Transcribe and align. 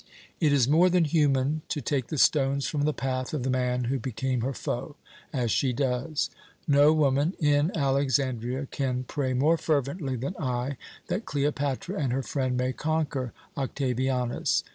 It 0.39 0.51
is 0.51 0.67
more 0.67 0.89
than 0.89 1.03
human 1.05 1.61
to 1.67 1.79
take 1.79 2.07
the 2.07 2.17
stones 2.17 2.65
from 2.65 2.85
the 2.85 2.91
path 2.91 3.35
of 3.35 3.43
the 3.43 3.51
man 3.51 3.83
who 3.83 3.99
became 3.99 4.41
her 4.41 4.51
foe, 4.51 4.95
as 5.31 5.51
she 5.51 5.73
does. 5.73 6.31
No 6.67 6.91
woman 6.91 7.35
in 7.39 7.71
Alexandria 7.77 8.65
can 8.71 9.03
pray 9.03 9.33
more 9.33 9.59
fervently 9.59 10.15
than 10.15 10.35
I 10.39 10.77
that 11.05 11.25
Cleopatra 11.25 11.99
and 12.01 12.11
her 12.13 12.23
friend 12.23 12.57
may 12.57 12.73
conquer 12.73 13.31
Octavianus. 13.55 14.63